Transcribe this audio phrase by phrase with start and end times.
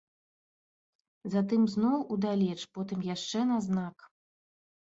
[1.33, 3.97] Затым зноў удалеч, потым яшчэ на знак.